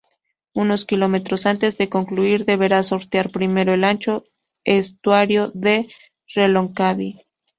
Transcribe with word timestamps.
Unos 0.55 0.85
kilómetros 0.85 1.45
antes 1.45 1.77
de 1.77 1.87
concluir 1.87 2.45
deberá 2.45 2.81
sortear 2.81 3.29
primero 3.29 3.75
el 3.75 3.83
ancho 3.83 4.23
estuario 4.63 5.51
de 5.53 5.89
Reloncaví. 6.33 7.27